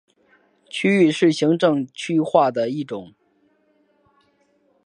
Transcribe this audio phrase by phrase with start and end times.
[0.67, 3.13] 区域是行政区划的一种。